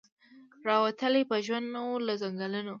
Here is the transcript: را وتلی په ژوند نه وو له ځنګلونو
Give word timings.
را 0.67 0.75
وتلی 0.85 1.23
په 1.29 1.37
ژوند 1.45 1.67
نه 1.75 1.81
وو 1.85 2.03
له 2.07 2.13
ځنګلونو 2.21 2.69